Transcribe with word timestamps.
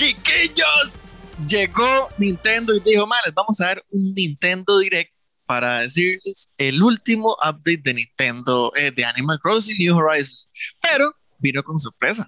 Chiquillos, 0.00 0.94
llegó 1.46 2.08
Nintendo 2.16 2.74
y 2.74 2.80
dijo, 2.80 3.06
les 3.22 3.34
vamos 3.34 3.60
a 3.60 3.66
dar 3.66 3.84
un 3.90 4.14
Nintendo 4.14 4.78
Direct 4.78 5.12
para 5.44 5.80
decirles 5.80 6.50
el 6.56 6.82
último 6.82 7.36
update 7.46 7.82
de 7.84 7.92
Nintendo 7.92 8.72
eh, 8.76 8.90
de 8.92 9.04
Animal 9.04 9.38
Crossing 9.42 9.76
New 9.76 9.94
Horizons. 9.94 10.48
Pero 10.80 11.14
vino 11.38 11.62
con 11.62 11.78
sorpresa. 11.78 12.26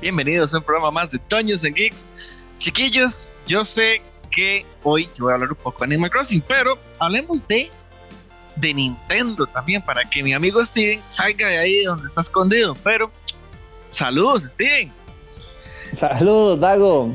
Bienvenidos 0.00 0.52
a 0.52 0.58
un 0.58 0.64
programa 0.64 0.90
más 0.90 1.10
de 1.12 1.20
Toños 1.20 1.64
and 1.64 1.76
Geeks. 1.76 2.08
Chiquillos, 2.60 3.32
yo 3.46 3.64
sé 3.64 4.02
que 4.30 4.66
hoy 4.82 5.08
yo 5.16 5.24
voy 5.24 5.30
a 5.32 5.34
hablar 5.36 5.50
un 5.50 5.56
poco 5.56 5.78
de 5.78 5.86
Animal 5.86 6.10
Crossing, 6.10 6.42
pero 6.46 6.78
hablemos 6.98 7.46
de, 7.46 7.70
de 8.56 8.74
Nintendo 8.74 9.46
también, 9.46 9.80
para 9.80 10.04
que 10.04 10.22
mi 10.22 10.34
amigo 10.34 10.62
Steven 10.62 11.00
salga 11.08 11.48
de 11.48 11.56
ahí 11.56 11.84
donde 11.84 12.06
está 12.06 12.20
escondido. 12.20 12.76
Pero, 12.84 13.10
saludos, 13.88 14.42
Steven. 14.42 14.92
Saludos, 15.94 16.60
Dago. 16.60 17.14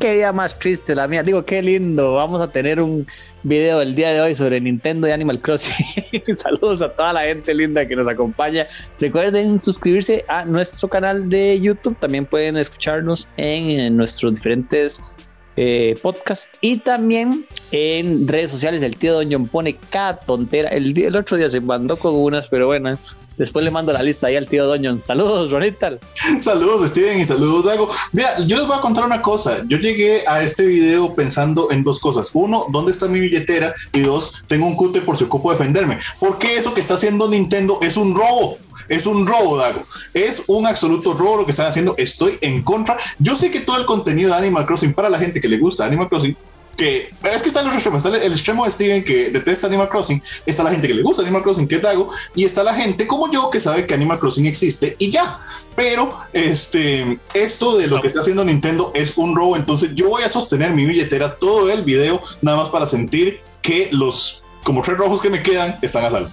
Qué 0.00 0.14
día 0.14 0.32
más 0.32 0.58
triste 0.58 0.94
la 0.94 1.06
mía. 1.06 1.22
Digo, 1.22 1.44
qué 1.44 1.60
lindo. 1.60 2.14
Vamos 2.14 2.40
a 2.40 2.50
tener 2.50 2.80
un 2.80 3.06
video 3.42 3.82
el 3.82 3.94
día 3.94 4.14
de 4.14 4.22
hoy 4.22 4.34
sobre 4.34 4.58
Nintendo 4.58 5.06
y 5.06 5.10
Animal 5.10 5.40
Crossing. 5.40 5.84
Saludos 6.38 6.80
a 6.80 6.88
toda 6.88 7.12
la 7.12 7.24
gente 7.24 7.52
linda 7.52 7.86
que 7.86 7.94
nos 7.94 8.08
acompaña. 8.08 8.66
Recuerden 8.98 9.60
suscribirse 9.60 10.24
a 10.26 10.46
nuestro 10.46 10.88
canal 10.88 11.28
de 11.28 11.60
YouTube. 11.60 11.98
También 11.98 12.24
pueden 12.24 12.56
escucharnos 12.56 13.28
en, 13.36 13.94
nuestros 13.94 14.36
diferentes 14.36 15.14
eh, 15.56 15.94
podcasts 16.00 16.50
y 16.62 16.78
también 16.78 17.44
en 17.70 18.26
redes 18.26 18.52
sociales. 18.52 18.80
El 18.80 18.96
tío 18.96 19.12
Don 19.12 19.30
John 19.30 19.48
pone 19.48 19.76
cada 19.90 20.16
tontera. 20.16 20.70
El, 20.70 20.98
el 20.98 21.14
otro 21.14 21.36
día 21.36 21.50
se 21.50 21.60
mandó 21.60 21.98
con 21.98 22.14
unas, 22.14 22.48
pero 22.48 22.68
bueno, 22.68 22.96
Después 23.40 23.64
le 23.64 23.70
mando 23.70 23.90
la 23.90 24.02
lista 24.02 24.26
ahí 24.26 24.36
al 24.36 24.46
tío 24.46 24.66
Doño. 24.66 24.98
Saludos, 25.02 25.50
Ronita. 25.50 25.98
Saludos, 26.40 26.90
Steven, 26.90 27.20
y 27.20 27.24
saludos, 27.24 27.64
Dago. 27.64 27.88
Mira, 28.12 28.38
yo 28.46 28.58
les 28.58 28.66
voy 28.66 28.76
a 28.76 28.82
contar 28.82 29.06
una 29.06 29.22
cosa. 29.22 29.62
Yo 29.66 29.78
llegué 29.78 30.28
a 30.28 30.42
este 30.42 30.66
video 30.66 31.14
pensando 31.14 31.70
en 31.70 31.82
dos 31.82 32.00
cosas. 32.00 32.28
Uno, 32.34 32.66
¿dónde 32.68 32.92
está 32.92 33.08
mi 33.08 33.18
billetera? 33.18 33.74
Y 33.94 34.00
dos, 34.00 34.42
tengo 34.46 34.66
un 34.66 34.76
cúter 34.76 35.06
por 35.06 35.16
si 35.16 35.24
ocupo 35.24 35.50
defenderme. 35.50 36.00
Porque 36.18 36.58
eso 36.58 36.74
que 36.74 36.82
está 36.82 36.94
haciendo 36.94 37.30
Nintendo 37.30 37.78
es 37.80 37.96
un 37.96 38.14
robo. 38.14 38.58
Es 38.90 39.06
un 39.06 39.26
robo, 39.26 39.56
Dago. 39.56 39.86
Es 40.12 40.44
un 40.46 40.66
absoluto 40.66 41.14
robo 41.14 41.38
lo 41.38 41.44
que 41.46 41.52
están 41.52 41.66
haciendo. 41.66 41.94
Estoy 41.96 42.36
en 42.42 42.62
contra. 42.62 42.98
Yo 43.18 43.36
sé 43.36 43.50
que 43.50 43.60
todo 43.60 43.78
el 43.78 43.86
contenido 43.86 44.28
de 44.28 44.36
Animal 44.36 44.66
Crossing, 44.66 44.92
para 44.92 45.08
la 45.08 45.18
gente 45.18 45.40
que 45.40 45.48
le 45.48 45.56
gusta 45.56 45.86
Animal 45.86 46.10
Crossing, 46.10 46.36
que 46.80 47.10
es 47.34 47.42
que 47.42 47.48
están 47.48 47.66
los 47.66 47.74
extremos. 47.74 48.02
Está 48.02 48.24
el, 48.24 48.32
extremo 48.32 48.64
de 48.64 48.70
Steven 48.70 49.04
que 49.04 49.28
detesta 49.28 49.66
Animal 49.66 49.90
Crossing, 49.90 50.22
está 50.46 50.62
la 50.62 50.70
gente 50.70 50.88
que 50.88 50.94
le 50.94 51.02
gusta 51.02 51.20
Animal 51.20 51.42
Crossing, 51.42 51.68
que 51.68 51.74
es 51.74 51.82
Dago, 51.82 52.08
y 52.34 52.46
está 52.46 52.62
la 52.62 52.72
gente 52.72 53.06
como 53.06 53.30
yo 53.30 53.50
que 53.50 53.60
sabe 53.60 53.86
que 53.86 53.92
Animal 53.92 54.18
Crossing 54.18 54.46
existe 54.46 54.96
y 54.98 55.10
ya. 55.10 55.40
Pero 55.76 56.18
este, 56.32 57.18
esto 57.34 57.76
de 57.76 57.86
lo 57.86 58.00
que 58.00 58.06
está 58.08 58.20
haciendo 58.20 58.46
Nintendo 58.46 58.92
es 58.94 59.12
un 59.18 59.36
robo. 59.36 59.56
Entonces 59.56 59.90
yo 59.94 60.08
voy 60.08 60.22
a 60.22 60.30
sostener 60.30 60.70
mi 60.70 60.86
billetera 60.86 61.36
todo 61.36 61.70
el 61.70 61.82
video, 61.84 62.22
nada 62.40 62.56
más 62.56 62.70
para 62.70 62.86
sentir 62.86 63.40
que 63.60 63.90
los 63.92 64.42
como 64.64 64.80
tres 64.80 64.96
rojos 64.96 65.20
que 65.20 65.28
me 65.28 65.42
quedan 65.42 65.78
están 65.82 66.06
a 66.06 66.10
salvo. 66.10 66.30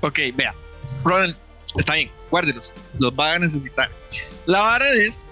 Ok, 0.00 0.18
vea, 0.34 0.54
Ronald, 1.04 1.36
está 1.76 1.92
bien, 1.92 2.10
guárdelos, 2.30 2.72
los 2.98 3.12
va 3.12 3.34
a 3.34 3.38
necesitar. 3.38 3.90
La 4.46 4.60
vara 4.60 4.94
es 4.94 5.28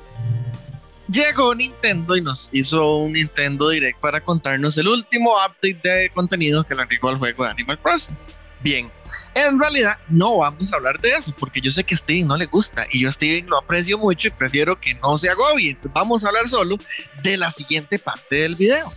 llegó 1.10 1.54
Nintendo 1.54 2.16
y 2.16 2.20
nos 2.20 2.52
hizo 2.52 2.96
un 2.96 3.12
Nintendo 3.12 3.70
Direct 3.70 4.00
para 4.00 4.20
contarnos 4.20 4.76
el 4.78 4.88
último 4.88 5.34
update 5.36 5.80
de 5.82 6.10
contenido 6.10 6.64
que 6.64 6.74
le 6.74 6.82
agregó 6.82 7.08
al 7.08 7.18
juego 7.18 7.44
de 7.44 7.50
Animal 7.50 7.78
Crossing. 7.80 8.16
Bien, 8.62 8.90
en 9.34 9.58
realidad 9.58 9.98
no 10.08 10.36
vamos 10.38 10.70
a 10.70 10.76
hablar 10.76 11.00
de 11.00 11.12
eso 11.12 11.34
porque 11.38 11.62
yo 11.62 11.70
sé 11.70 11.82
que 11.82 11.94
a 11.94 11.98
Steven 11.98 12.26
no 12.26 12.36
le 12.36 12.44
gusta 12.44 12.86
y 12.90 13.00
yo 13.00 13.08
a 13.08 13.12
Steven 13.12 13.46
lo 13.46 13.58
aprecio 13.58 13.96
mucho 13.96 14.28
y 14.28 14.32
prefiero 14.32 14.78
que 14.78 14.94
no 14.94 15.16
se 15.16 15.30
agobie. 15.30 15.78
vamos 15.94 16.24
a 16.24 16.28
hablar 16.28 16.46
solo 16.46 16.76
de 17.22 17.38
la 17.38 17.50
siguiente 17.50 17.98
parte 17.98 18.36
del 18.36 18.56
video. 18.56 18.92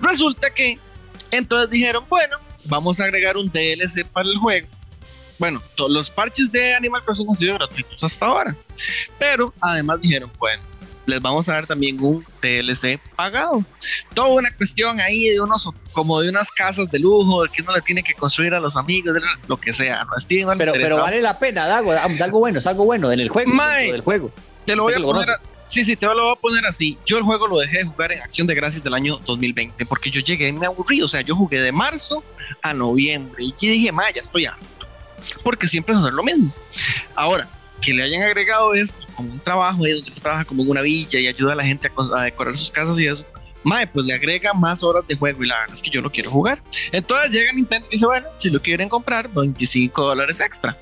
Resulta 0.00 0.50
que 0.50 0.78
entonces 1.30 1.70
dijeron, 1.70 2.04
bueno, 2.08 2.36
vamos 2.66 3.00
a 3.00 3.04
agregar 3.04 3.36
un 3.36 3.50
DLC 3.50 4.06
para 4.06 4.28
el 4.28 4.36
juego. 4.36 4.68
Bueno, 5.38 5.62
todos 5.76 5.90
los 5.90 6.10
parches 6.10 6.50
de 6.52 6.74
Animal 6.74 7.02
Crossing 7.04 7.28
han 7.28 7.34
sido 7.34 7.54
gratuitos 7.54 8.02
hasta 8.02 8.26
ahora, 8.26 8.56
pero 9.18 9.54
además 9.60 10.00
dijeron, 10.00 10.30
bueno, 10.38 10.62
les 11.08 11.20
vamos 11.20 11.48
a 11.48 11.54
dar 11.54 11.66
también 11.66 11.98
un 12.00 12.24
TLC 12.40 13.00
pagado. 13.16 13.64
Toda 14.14 14.28
una 14.28 14.50
cuestión 14.50 15.00
ahí 15.00 15.28
de 15.28 15.40
unos, 15.40 15.68
como 15.92 16.20
de 16.20 16.28
unas 16.28 16.50
casas 16.50 16.90
de 16.90 16.98
lujo, 16.98 17.42
de 17.42 17.48
que 17.48 17.62
uno 17.62 17.74
le 17.74 17.80
tiene 17.80 18.02
que 18.02 18.14
construir 18.14 18.54
a 18.54 18.60
los 18.60 18.76
amigos, 18.76 19.16
lo 19.48 19.56
que 19.56 19.72
sea. 19.72 20.04
¿no? 20.04 20.56
pero, 20.56 20.72
pero 20.72 20.98
vale 20.98 21.20
la 21.22 21.38
pena, 21.38 21.66
Dago, 21.66 21.92
algo 21.92 22.38
bueno, 22.38 22.58
es 22.58 22.66
algo 22.66 22.84
bueno 22.84 23.10
en 23.10 23.20
el 23.20 23.28
juego. 23.28 23.50
del 23.90 24.02
juego. 24.02 24.30
Te 24.66 24.76
lo 24.76 24.82
voy 24.84 24.94
a 24.94 25.00
poner. 25.00 25.26
sí, 25.64 25.84
sí, 25.84 25.96
te 25.96 26.06
lo 26.06 26.14
voy 26.14 26.32
a 26.32 26.36
poner 26.36 26.66
así. 26.66 26.98
Yo 27.06 27.16
el 27.16 27.24
juego 27.24 27.46
lo 27.46 27.58
dejé 27.58 27.78
de 27.78 27.84
jugar 27.84 28.12
en 28.12 28.20
Acción 28.20 28.46
de 28.46 28.54
Gracias 28.54 28.84
del 28.84 28.92
año 28.92 29.18
2020 29.24 29.86
porque 29.86 30.10
yo 30.10 30.20
llegué 30.20 30.48
y 30.48 30.52
me 30.52 30.66
aburrí. 30.66 31.00
O 31.00 31.08
sea, 31.08 31.22
yo 31.22 31.34
jugué 31.34 31.60
de 31.60 31.72
marzo 31.72 32.22
a 32.62 32.74
noviembre 32.74 33.44
y 33.44 33.54
dije, 33.58 33.92
ma, 33.92 34.04
ya 34.14 34.20
estoy 34.20 34.44
harto. 34.44 34.66
Porque 35.42 35.66
siempre 35.66 35.94
es 35.94 36.00
hacer 36.00 36.12
lo 36.12 36.22
mismo. 36.22 36.52
Ahora, 37.14 37.48
que 37.80 37.92
le 37.92 38.02
hayan 38.02 38.22
agregado 38.22 38.74
es 38.74 39.00
como 39.14 39.32
un 39.32 39.40
trabajo 39.40 39.84
ahí 39.84 39.92
donde 39.92 40.10
trabaja 40.10 40.44
como 40.44 40.62
en 40.62 40.70
una 40.70 40.80
villa 40.80 41.18
y 41.18 41.26
ayuda 41.26 41.52
a 41.52 41.56
la 41.56 41.64
gente 41.64 41.90
a, 42.16 42.22
decorar 42.24 42.56
sus 42.56 42.70
casas 42.70 42.98
y 42.98 43.06
eso. 43.06 43.24
Mae, 43.64 43.86
pues 43.86 44.06
le 44.06 44.14
agrega 44.14 44.52
más 44.54 44.82
horas 44.82 45.06
de 45.06 45.16
juego 45.16 45.42
y 45.44 45.48
la 45.48 45.58
verdad 45.58 45.74
es 45.74 45.82
que 45.82 45.90
yo 45.90 46.00
lo 46.00 46.10
quiero 46.10 46.30
jugar. 46.30 46.62
Entonces 46.92 47.32
llega 47.32 47.52
Nintendo 47.52 47.86
y 47.90 47.92
dice, 47.92 48.06
bueno, 48.06 48.26
si 48.38 48.50
lo 48.50 48.60
quieren 48.60 48.88
comprar, 48.88 49.28
25 49.28 50.02
dólares 50.02 50.40
extra. 50.40 50.76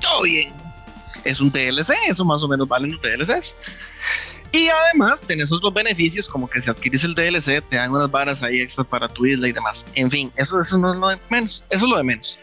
Todo 0.00 0.22
bien. 0.22 0.52
Es 1.24 1.40
un 1.40 1.50
DLC, 1.50 1.94
eso 2.06 2.24
más 2.24 2.42
o 2.42 2.48
menos 2.48 2.68
valen 2.68 2.92
los 2.92 3.00
DLCs. 3.00 3.56
Y 4.52 4.68
además 4.68 5.24
tenés 5.26 5.52
otros 5.52 5.74
beneficios 5.74 6.28
como 6.28 6.48
que 6.48 6.62
si 6.62 6.70
adquieres 6.70 7.04
el 7.04 7.14
DLC 7.14 7.62
te 7.68 7.76
dan 7.76 7.90
unas 7.90 8.10
varas 8.10 8.42
ahí 8.42 8.60
extras 8.60 8.86
para 8.86 9.08
tu 9.08 9.26
isla 9.26 9.48
y 9.48 9.52
demás. 9.52 9.84
En 9.94 10.10
fin, 10.10 10.32
eso, 10.36 10.60
eso 10.60 10.78
no 10.78 10.92
es 10.92 10.98
lo 10.98 11.08
de 11.08 11.18
menos. 11.28 11.64
Eso 11.68 11.84
es 11.84 11.90
lo 11.90 11.96
de 11.96 12.04
menos. 12.04 12.38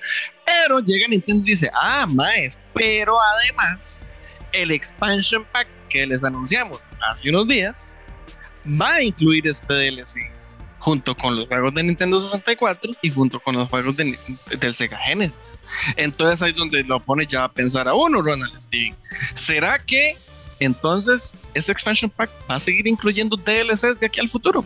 Pero 0.46 0.80
llega 0.80 1.08
Nintendo 1.08 1.44
y 1.46 1.52
dice, 1.52 1.70
ah, 1.74 2.06
más, 2.08 2.60
pero 2.74 3.18
además 3.22 4.12
el 4.52 4.72
expansion 4.72 5.46
pack 5.52 5.68
que 5.90 6.06
les 6.06 6.24
anunciamos 6.24 6.88
hace 7.10 7.30
unos 7.30 7.48
días 7.48 8.02
va 8.80 8.96
a 8.96 9.04
incluir 9.04 9.48
este 9.48 9.74
DLC 9.74 10.32
junto 10.80 11.16
con 11.16 11.36
los 11.36 11.48
juegos 11.48 11.74
de 11.74 11.82
Nintendo 11.82 12.20
64 12.20 12.92
y 13.02 13.10
junto 13.10 13.40
con 13.40 13.56
los 13.56 13.68
juegos 13.70 13.98
del 13.98 14.74
Sega 14.76 14.98
Genesis. 15.00 15.58
Entonces 15.96 16.44
ahí 16.44 16.52
es 16.52 16.56
donde 16.56 16.84
lo 16.84 17.00
pone 17.00 17.26
ya 17.26 17.46
a 17.46 17.52
pensar 17.52 17.88
a 17.88 17.96
uno, 17.96 18.22
Ronald 18.22 18.56
Steven. 18.56 18.96
¿Será 19.34 19.80
que 19.80 20.16
entonces 20.60 21.34
ese 21.54 21.72
expansion 21.72 22.10
pack 22.10 22.30
va 22.50 22.56
a 22.56 22.60
seguir 22.60 22.88
incluyendo 22.88 23.38
DLCs 23.38 24.00
de 24.00 24.06
aquí 24.08 24.20
al 24.20 24.30
futuro? 24.30 24.64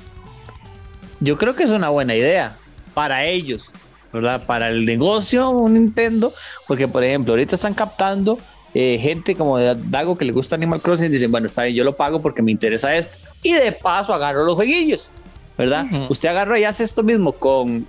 Yo 1.20 1.38
creo 1.38 1.56
que 1.56 1.64
es 1.64 1.72
una 1.72 1.90
buena 1.90 2.16
idea 2.16 2.58
para 2.94 3.26
ellos. 3.26 3.72
¿verdad? 4.12 4.46
Para 4.46 4.70
el 4.70 4.86
negocio, 4.86 5.50
un 5.50 5.74
Nintendo, 5.76 6.34
porque 6.68 6.88
por 6.88 7.04
ejemplo, 7.04 7.34
ahorita 7.34 7.56
están 7.56 7.74
captando 7.74 8.40
eh, 8.74 9.00
gente 9.02 9.36
como 9.36 9.58
de 9.58 9.76
Dago 9.76 10.18
que 10.18 10.26
le 10.26 10.32
gusta 10.32 10.56
Animal 10.56 10.82
Crossing 10.82 11.08
y 11.08 11.10
dicen, 11.10 11.32
bueno, 11.32 11.48
está 11.48 11.64
bien, 11.64 11.76
yo 11.76 11.84
lo 11.84 11.96
pago 11.96 12.22
porque 12.22 12.42
me 12.42 12.52
interesa 12.52 12.96
esto. 12.96 13.18
Y 13.44 13.54
de 13.54 13.72
paso 13.72 14.14
agarro 14.14 14.44
los 14.44 14.56
jueguillos, 14.56 15.12
¿verdad? 15.58 15.86
Usted 16.10 16.30
agarra 16.30 16.60
y 16.60 16.64
hace 16.64 16.84
esto 16.84 17.04
mismo 17.04 17.34
con, 17.34 17.88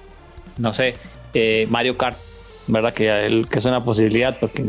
no 0.58 0.72
sé, 0.72 0.94
eh, 1.34 1.66
Mario 1.70 1.96
Kart, 1.96 2.18
¿verdad? 2.70 2.94
Que, 2.94 3.44
que 3.50 3.58
es 3.58 3.64
una 3.64 3.82
posibilidad 3.82 4.36
porque 4.38 4.62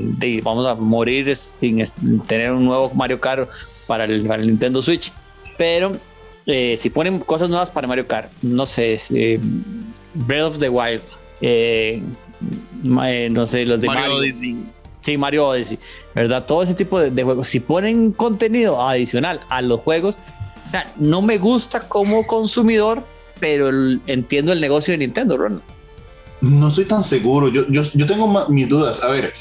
vamos 0.43 0.67
a 0.67 0.75
morir 0.75 1.35
sin 1.35 1.83
tener 2.27 2.51
un 2.51 2.65
nuevo 2.65 2.91
Mario 2.93 3.19
Kart 3.19 3.49
para 3.87 4.05
el, 4.05 4.27
Nintendo 4.45 4.81
Switch. 4.81 5.11
Pero 5.57 5.91
eh, 6.45 6.77
si 6.79 6.89
ponen 6.89 7.19
cosas 7.19 7.49
nuevas 7.49 7.69
para 7.69 7.87
Mario 7.87 8.07
Kart, 8.07 8.31
no 8.41 8.65
sé, 8.65 8.97
Breath 10.13 10.43
of 10.43 10.57
the 10.59 10.69
Wild, 10.69 11.01
eh, 11.41 12.01
eh, 13.05 13.29
no 13.31 13.45
sé, 13.45 13.65
los 13.65 13.79
de 13.81 13.87
Mario, 13.87 14.15
Odyssey. 14.15 14.57
Sí, 15.01 15.17
Mario 15.17 15.47
Odyssey, 15.47 15.79
¿verdad? 16.15 16.45
Todo 16.45 16.63
ese 16.63 16.73
tipo 16.73 16.99
de, 16.99 17.23
juegos. 17.23 17.47
Si 17.47 17.59
ponen 17.59 18.11
contenido 18.11 18.81
adicional 18.81 19.39
a 19.49 19.61
los 19.61 19.79
juegos, 19.81 20.19
o 20.67 20.69
sea, 20.69 20.91
no 20.97 21.21
me 21.21 21.37
gusta 21.37 21.81
como 21.87 22.25
consumidor, 22.25 23.03
pero 23.39 23.69
entiendo 24.07 24.53
el 24.53 24.61
negocio 24.61 24.93
de 24.93 24.99
Nintendo, 24.99 25.37
Ron. 25.37 25.61
No 26.41 26.67
estoy 26.67 26.85
tan 26.85 27.03
seguro. 27.03 27.49
Yo, 27.49 27.67
yo, 27.69 27.81
yo 27.93 28.05
tengo 28.05 28.47
mis 28.49 28.67
dudas. 28.67 29.03
A 29.03 29.07
ver, 29.07 29.33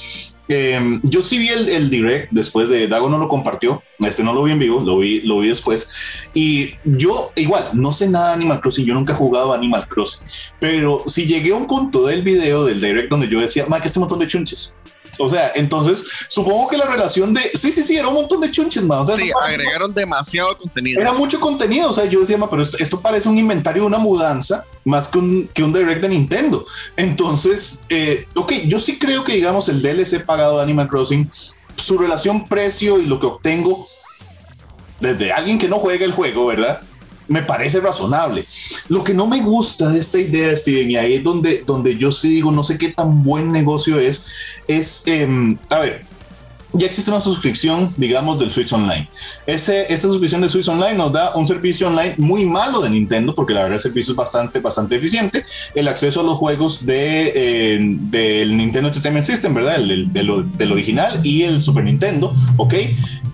Em, 0.53 1.01
yo 1.05 1.23
sí 1.23 1.39
vi 1.39 1.49
el, 1.49 1.91
direct 1.91 2.33
después 2.33 2.69
de 2.69 2.89
Dago 2.89 3.09
no 3.09 3.19
lo 3.19 3.29
compartió, 3.29 3.85
este 4.01 4.25
no 4.25 4.33
lo 4.33 4.43
vi 4.43 4.51
en 4.51 4.59
vivo, 4.59 4.81
lo 4.81 4.99
vi, 4.99 5.21
lo 5.21 5.39
vi 5.39 5.49
después. 5.49 5.89
Y 6.35 6.73
yo 6.85 7.31
igual 7.37 7.69
no 7.73 7.93
sé 7.93 8.09
nada 8.09 8.31
de 8.31 8.35
Animal 8.35 8.61
Crossing, 8.61 8.85
yo 8.85 8.95
nunca 8.95 9.13
he 9.13 9.17
jugado 9.17 9.53
Animal 9.53 9.87
Crossing, 9.87 10.27
pero 10.59 11.05
si 11.07 11.27
llegué 11.27 11.53
a 11.53 11.55
un 11.55 11.69
punto 11.69 12.05
del 12.05 12.23
video 12.23 12.65
del 12.65 12.81
direct 12.81 13.11
donde 13.11 13.29
yo 13.29 13.39
decía, 13.39 13.65
que 13.65 13.87
este 13.87 14.01
montón 14.01 14.19
de 14.19 14.27
chunches. 14.27 14.75
O 15.21 15.29
sea, 15.29 15.53
entonces 15.55 16.07
supongo 16.29 16.69
que 16.69 16.77
la 16.77 16.87
relación 16.87 17.33
de. 17.35 17.51
Sí, 17.55 17.71
sí, 17.73 17.83
sí, 17.83 17.97
era 17.97 18.09
un 18.09 18.15
montón 18.15 18.41
de 18.41 18.51
chunches, 18.51 18.83
man. 18.83 19.01
O 19.01 19.07
sea, 19.07 19.17
Sí, 19.17 19.29
parece- 19.33 19.55
agregaron 19.61 19.93
demasiado 19.95 20.57
contenido. 20.57 21.01
Era 21.01 21.13
mucho 21.13 21.39
contenido, 21.39 21.91
o 21.91 21.93
sea, 21.93 22.07
yo 22.07 22.21
decía, 22.21 22.39
"Ma, 22.39 22.49
pero 22.49 22.63
esto, 22.63 22.77
esto 22.79 23.01
parece 23.01 23.29
un 23.29 23.39
inventario 23.39 23.83
de 23.83 23.87
una 23.89 23.99
mudanza 23.99 24.65
más 24.85 25.09
que 25.09 25.19
un, 25.19 25.49
que 25.53 25.63
un 25.63 25.73
direct 25.73 26.01
de 26.03 26.09
Nintendo. 26.09 26.65
Entonces, 26.97 27.85
eh, 27.89 28.27
ok, 28.35 28.53
yo 28.67 28.81
sí 28.81 28.99
creo 28.99 29.25
que, 29.25 29.33
digamos, 29.35 29.69
el 29.69 29.83
DLC 29.83 30.21
pagado 30.25 30.57
de 30.57 30.63
Animal 30.63 30.89
Crossing, 30.89 31.31
su 31.77 31.99
relación 31.99 32.47
precio 32.47 32.99
y 32.99 33.07
lo 33.07 33.19
que 33.21 33.27
obtengo 33.27 33.87
desde 35.01 35.33
alguien 35.33 35.59
que 35.59 35.69
no 35.69 35.79
juega 35.79 36.05
el 36.05 36.13
juego, 36.13 36.47
¿verdad? 36.47 36.81
Me 37.31 37.43
parece 37.43 37.79
razonable. 37.81 38.45
Lo 38.89 39.05
que 39.05 39.15
no 39.15 39.27
me 39.29 39.41
gusta 39.41 39.89
de 39.89 40.01
esta 40.01 40.19
idea, 40.19 40.55
Steven, 40.57 40.91
y 40.91 40.97
ahí 40.97 41.15
es 41.15 41.23
donde, 41.23 41.63
donde 41.65 41.97
yo 41.97 42.11
sí 42.11 42.29
digo, 42.29 42.51
no 42.51 42.65
sé 42.65 42.77
qué 42.77 42.89
tan 42.91 43.23
buen 43.23 43.53
negocio 43.53 44.01
es, 44.01 44.25
es, 44.67 45.05
em, 45.07 45.57
a 45.71 45.79
ver, 45.79 46.03
ya 46.73 46.87
existe 46.87 47.11
una 47.11 47.21
suscripción, 47.21 47.93
digamos, 47.97 48.39
del 48.39 48.51
Switch 48.51 48.73
Online. 48.73 49.09
Ese, 49.45 49.93
esta 49.93 50.07
suscripción 50.07 50.41
de 50.41 50.49
Switch 50.49 50.69
Online 50.69 50.95
nos 50.95 51.13
da 51.13 51.35
un 51.35 51.45
servicio 51.47 51.89
online 51.89 52.15
muy 52.19 52.47
malo 52.47 52.81
de 52.81 52.91
Nintendo, 52.91 53.35
porque 53.35 53.53
la 53.55 53.63
verdad 53.63 53.77
el 53.77 53.83
servicio 53.83 54.13
es 54.13 54.17
bastante, 54.17 54.61
bastante 54.61 54.95
eficiente. 54.95 55.45
El 55.75 55.89
acceso 55.89 56.21
a 56.21 56.23
los 56.23 56.39
juegos 56.39 56.87
de, 56.87 57.33
eh, 57.35 57.79
del 57.83 58.57
Nintendo 58.57 58.87
Entertainment 58.89 59.27
System, 59.27 59.53
¿verdad? 59.55 59.77
El, 59.77 59.91
el- 59.91 60.13
del, 60.13 60.47
del 60.57 60.71
original 60.73 61.21
y 61.25 61.43
el 61.43 61.61
Super 61.61 61.83
Nintendo, 61.85 62.33
¿ok? 62.57 62.75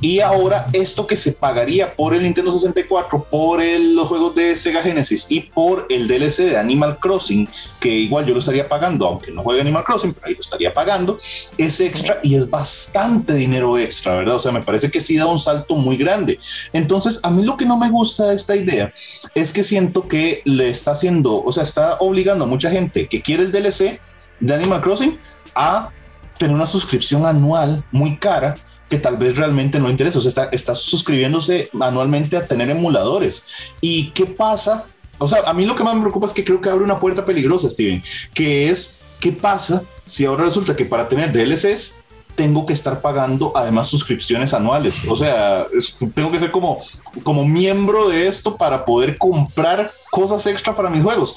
Y 0.07 0.21
ahora 0.21 0.69
esto 0.73 1.05
que 1.05 1.17
se 1.17 1.33
pagaría 1.33 1.93
por 1.93 2.15
el 2.15 2.23
Nintendo 2.23 2.53
64, 2.53 3.25
por 3.29 3.61
el- 3.61 3.97
los 3.97 4.07
juegos 4.07 4.37
de 4.37 4.57
Sega 4.57 4.81
Genesis 4.81 5.27
y 5.29 5.41
por 5.41 5.87
el 5.91 6.07
DLC 6.07 6.45
de 6.45 6.57
Animal 6.57 6.99
Crossing, 7.01 7.49
que 7.81 7.89
igual 7.89 8.25
yo 8.25 8.33
lo 8.33 8.39
estaría 8.39 8.69
pagando, 8.69 9.05
aunque 9.05 9.33
no 9.33 9.43
juegue 9.43 9.63
Animal 9.63 9.83
Crossing, 9.83 10.13
pero 10.15 10.29
ahí 10.29 10.35
lo 10.35 10.41
estaría 10.43 10.73
pagando, 10.73 11.19
es 11.59 11.81
extra 11.81 12.21
y 12.23 12.37
es 12.37 12.49
bastante 12.49 13.35
dinero 13.35 13.77
extra, 13.79 14.15
¿verdad? 14.15 14.37
O 14.37 14.39
sea, 14.39 14.53
me 14.53 14.63
parece 14.63 14.93
que 14.93 15.01
sí 15.01 15.17
da 15.17 15.27
un 15.27 15.41
salto 15.41 15.75
muy 15.75 15.97
grande. 15.97 16.39
Entonces, 16.73 17.19
a 17.25 17.31
mí 17.31 17.45
lo 17.45 17.57
que 17.57 17.67
no 17.67 17.77
me 17.77 17.91
gusta 17.91 18.27
de 18.29 18.37
esta 18.37 18.55
idea 18.55 18.93
es 19.35 19.53
que 19.53 19.65
siento 19.65 20.07
que 20.07 20.41
le 20.45 20.69
está 20.69 20.93
haciendo, 20.93 21.43
o 21.43 21.51
sea, 21.51 21.65
está 21.65 21.97
obligando 21.99 22.45
a 22.45 22.47
mucha 22.47 22.71
gente 22.71 23.09
que 23.09 23.21
quiere 23.23 23.43
el 23.43 23.51
DLC 23.51 23.99
de 24.39 24.55
Animal 24.55 24.83
Crossing 24.83 25.19
a 25.53 25.91
tener 26.39 26.55
una 26.55 26.67
suscripción 26.67 27.27
anual 27.27 27.83
muy 27.91 28.17
cara 28.19 28.55
que 28.89 28.99
tal 28.99 29.17
vez 29.17 29.37
realmente 29.37 29.79
no 29.79 29.91
interesa. 29.91 30.19
O 30.19 30.23
sea, 30.23 30.49
está, 30.53 30.75
suscribiéndose 30.75 31.71
anualmente 31.81 32.37
a 32.37 32.47
tener 32.47 32.71
emuladores. 32.71 33.47
¿Y 33.81 34.11
qué 34.11 34.27
pasa? 34.27 34.85
O 35.19 35.27
sea, 35.27 35.41
a 35.47 35.53
mí 35.53 35.65
lo 35.65 35.75
que 35.75 35.85
más 35.85 35.95
me 35.95 36.03
preocupa 36.03 36.27
es 36.27 36.33
que 36.33 36.45
creo 36.45 36.61
que 36.61 36.69
abre 36.69 36.85
una 36.85 37.01
puerta 37.01 37.25
peligrosa, 37.25 37.71
Steven, 37.71 38.03
que 38.35 38.69
es, 38.69 38.99
¿qué 39.19 39.33
pasa 39.33 39.83
si 40.05 40.25
ahora 40.25 40.45
resulta 40.45 40.77
que 40.77 40.85
para 40.85 41.09
tener 41.09 41.33
DLCs 41.33 41.99
tengo 42.35 42.67
que 42.67 42.75
estar 42.75 43.01
pagando 43.01 43.51
además 43.57 43.89
suscripciones 43.89 44.53
anuales? 44.53 45.03
O 45.09 45.17
sea, 45.17 45.67
tengo 46.15 46.31
que 46.31 46.39
ser 46.39 46.51
como, 46.51 46.79
como 47.23 47.47
miembro 47.47 48.09
de 48.11 48.29
esto 48.29 48.57
para 48.57 48.85
poder 48.85 49.17
comprar 49.17 49.91
cosas 50.11 50.47
extra 50.47 50.77
para 50.77 50.91
mis 50.91 51.03
juegos. 51.03 51.35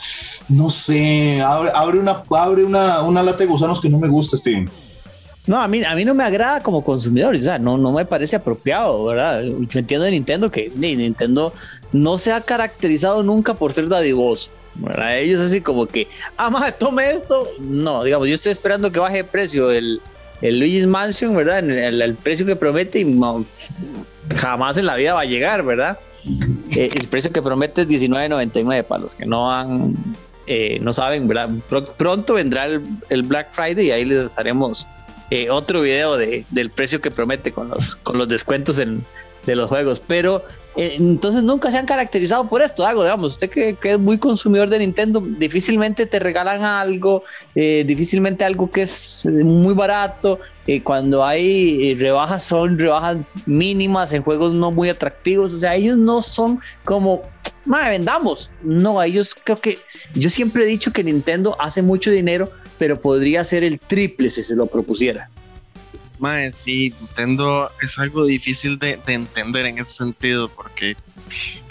No 0.50 0.70
sé, 0.70 1.42
abre, 1.42 1.72
abre, 1.74 2.00
una, 2.00 2.22
abre 2.32 2.66
una, 2.66 3.02
una 3.02 3.24
lata 3.24 3.40
de 3.40 3.46
gusanos 3.46 3.80
que 3.80 3.90
no 3.90 3.98
me 3.98 4.10
gusta, 4.10 4.36
Steven. 4.36 4.70
No, 5.50 5.60
a 5.60 5.68
mí, 5.68 5.84
a 5.84 5.96
mí 5.96 6.06
no 6.06 6.14
me 6.14 6.24
agrada 6.24 6.62
como 6.62 6.84
consumidor, 6.86 7.34
o 7.36 7.42
sea, 7.42 7.58
no, 7.58 7.76
no 7.76 7.92
me 7.92 8.06
parece 8.06 8.36
apropiado, 8.36 9.04
¿verdad? 9.06 9.42
Yo 9.42 9.80
entiendo 9.80 10.06
de 10.06 10.12
Nintendo 10.12 10.52
que 10.52 10.72
ni 10.76 10.96
Nintendo 10.96 11.52
no 11.92 12.20
se 12.20 12.32
ha 12.32 12.42
caracterizado 12.42 13.24
nunca 13.24 13.56
por 13.56 13.74
ser 13.74 13.88
dadivoso, 13.88 14.52
¿verdad? 14.76 15.18
Ellos 15.18 15.40
así 15.40 15.60
como 15.60 15.88
que, 15.88 16.08
ah, 16.38 16.52
madre, 16.52 16.74
tome 16.78 17.10
esto. 17.10 17.48
No, 17.60 18.04
digamos, 18.04 18.28
yo 18.28 18.36
estoy 18.36 18.52
esperando 18.52 18.92
que 18.92 19.00
baje 19.00 19.18
de 19.18 19.24
precio 19.24 19.72
el, 19.72 20.00
el 20.44 20.60
Luigi's 20.60 20.86
Mansion, 20.86 21.36
¿verdad? 21.36 21.68
El, 21.68 22.14
precio 22.14 22.46
que 22.46 22.56
promete 22.56 23.00
y 23.00 23.06
no, 23.06 23.44
jamás 24.36 24.78
en 24.78 24.86
la 24.86 24.96
vida 24.98 25.16
va 25.16 25.22
a 25.22 25.26
llegar, 25.26 25.64
¿verdad? 25.64 25.98
Eh, 26.76 26.92
el 26.94 27.08
precio 27.08 27.32
que 27.32 27.42
promete 27.42 27.82
es 27.82 27.88
19.99 27.88 28.84
para 28.84 29.02
los 29.02 29.16
que 29.16 29.26
no 29.26 29.52
han, 29.52 29.96
eh, 30.46 30.78
no 30.80 30.94
saben, 30.94 31.28
¿verdad? 31.28 31.50
Pro- 31.68 31.86
pronto 31.86 32.36
vendrá 32.36 32.66
el, 32.68 32.82
el 33.10 33.24
Black 33.24 33.48
Friday 33.52 33.88
y 33.88 33.92
ahí 33.92 34.06
les 34.06 34.38
haremos 34.38 34.88
eh, 35.30 35.50
otro 35.50 35.82
video 35.82 36.18
de, 36.18 36.46
del 36.50 36.70
precio 36.70 37.02
que 37.02 37.12
promete 37.12 37.52
con 37.52 37.70
los, 37.70 37.96
con 37.96 38.18
los 38.18 38.28
descuentos 38.28 38.80
en, 38.80 39.04
de 39.46 39.56
los 39.56 39.70
juegos. 39.70 40.02
Pero 40.06 40.44
eh, 40.76 40.96
entonces 40.98 41.44
nunca 41.44 41.72
se 41.72 41.78
han 41.78 41.86
caracterizado 41.86 42.48
por 42.48 42.62
esto. 42.62 42.86
Algo, 42.86 43.04
digamos, 43.04 43.34
usted 43.34 43.50
que, 43.50 43.78
es 43.82 44.00
muy 44.00 44.18
consumidor 44.18 44.70
de 44.70 44.80
Nintendo, 44.80 45.22
difícilmente 45.22 46.06
te 46.06 46.20
regalan 46.20 46.64
algo, 46.64 47.24
eh, 47.56 47.84
difícilmente 47.86 48.46
algo 48.46 48.70
que 48.70 48.84
es 48.84 49.26
eh, 49.26 49.32
muy 49.32 49.74
barato. 49.74 50.40
cuando 50.84 51.26
hay 51.26 51.96
rebajas, 51.96 52.44
son 52.44 52.78
rebajas 52.78 53.18
mínimas 53.46 54.14
en 54.14 54.22
juegos 54.22 54.54
no 54.54 54.72
muy 54.72 54.90
atractivos. 54.90 55.54
O 55.54 55.60
sea, 55.60 55.76
ellos 55.76 55.98
no 55.98 56.22
son 56.22 56.60
como. 56.86 57.24
Madre, 57.66 57.90
vendamos. 57.92 58.52
No, 58.64 59.02
ellos 59.02 59.36
creo 59.44 59.58
que. 59.58 59.80
Yo 60.14 60.30
siempre 60.30 60.64
he 60.64 60.68
dicho 60.68 60.92
que 60.92 61.04
Nintendo 61.04 61.56
hace 61.60 61.82
mucho 61.82 62.12
dinero, 62.12 62.52
pero 62.80 63.00
podría 63.00 63.44
ser 63.44 63.64
el 63.64 63.80
triple 63.80 64.30
si 64.32 64.42
se 64.42 64.56
lo 64.56 64.66
propusiera. 64.66 65.30
Mae, 66.18 66.52
sí, 66.52 66.94
Nintendo 67.00 67.70
es 67.82 67.98
algo 68.00 68.26
difícil 68.26 68.78
de, 68.80 68.98
de 69.06 69.14
entender 69.14 69.66
en 69.68 69.78
ese 69.78 69.94
sentido, 69.94 70.50
porque 70.50 70.98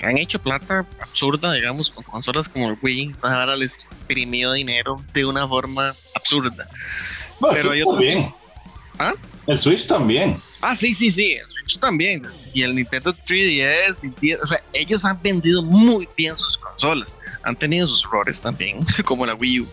han 0.02 0.16
hecho 0.16 0.38
plata 0.38 0.86
absurda, 1.00 1.52
digamos, 1.52 1.90
con 1.90 2.04
consolas 2.04 2.48
como 2.48 2.68
el 2.68 2.78
Wii. 2.80 3.12
O 3.12 3.16
sea, 3.16 3.40
ahora 3.40 3.56
les 3.56 3.84
imprimió 4.00 4.52
dinero 4.52 5.02
de 5.12 5.24
una 5.26 5.46
forma 5.46 5.94
absurda. 6.14 6.68
Bueno, 7.40 7.56
Pero 7.56 7.72
el 7.72 7.78
hay 7.78 7.84
Switch 7.84 7.88
otros- 7.88 8.06
también. 8.06 8.34
¿Ah? 9.00 9.14
El 9.46 9.58
Switch 9.58 9.86
también. 9.86 10.40
Ah, 10.60 10.74
sí, 10.74 10.92
sí, 10.94 11.10
sí, 11.12 11.32
el 11.32 11.46
Switch 11.50 11.78
también. 11.78 12.22
Y 12.54 12.62
el 12.62 12.74
Nintendo 12.74 13.14
3DS, 13.14 14.02
y 14.04 14.08
10, 14.20 14.40
o 14.42 14.46
sea, 14.46 14.60
ellos 14.72 15.04
han 15.04 15.20
vendido 15.22 15.62
muy 15.62 16.08
bien 16.16 16.34
sus 16.34 16.56
consolas. 16.56 17.18
Han 17.44 17.54
tenido 17.54 17.86
sus 17.86 18.02
errores 18.04 18.40
también, 18.40 18.78
como 19.04 19.26
la 19.26 19.34
Wii 19.34 19.60
U. 19.60 19.68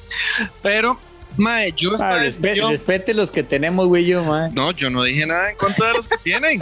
Pero, 0.62 1.00
mae, 1.38 1.72
yo 1.74 1.96
esta 1.96 2.14
Ah, 2.16 2.18
respe- 2.20 2.42
decisión- 2.42 2.72
respete 2.72 3.14
los 3.14 3.32
que 3.32 3.44
tenemos, 3.44 3.88
güey, 3.88 4.06
yo. 4.06 4.24
No, 4.54 4.72
yo 4.72 4.90
no 4.90 5.04
dije 5.04 5.26
nada 5.26 5.52
en 5.52 5.58
contra 5.58 5.88
de 5.88 5.94
los 5.94 6.08
que 6.08 6.18
tienen. 6.18 6.60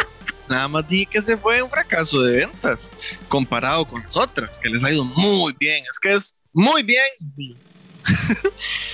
Nada 0.49 0.67
más 0.67 0.87
dije 0.87 1.05
que 1.05 1.21
se 1.21 1.37
fue 1.37 1.61
un 1.61 1.69
fracaso 1.69 2.21
de 2.21 2.37
ventas 2.45 2.91
comparado 3.29 3.85
con 3.85 4.01
las 4.03 4.15
otras, 4.17 4.59
que 4.59 4.69
les 4.69 4.83
ha 4.83 4.91
ido 4.91 5.03
muy 5.05 5.55
bien. 5.59 5.83
Es 5.89 5.97
que 5.99 6.13
es 6.13 6.41
muy 6.51 6.83
bien. 6.83 7.01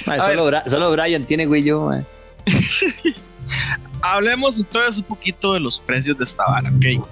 Solo, 0.06 0.48
Bra- 0.50 0.68
solo 0.68 0.92
Brian 0.92 1.24
tiene, 1.26 1.46
güey, 1.46 1.64
yo. 1.64 1.90
Hablemos 4.02 4.60
entonces 4.60 5.00
un 5.00 5.06
poquito 5.06 5.54
de 5.54 5.60
los 5.60 5.80
precios 5.80 6.18
de 6.18 6.24
esta 6.24 6.46
vara, 6.46 6.70
ok. 6.70 7.06